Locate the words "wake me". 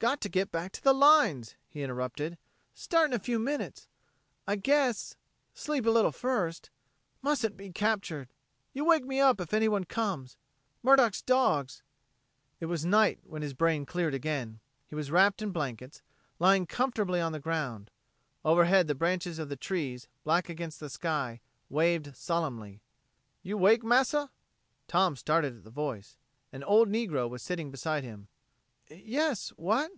8.86-9.20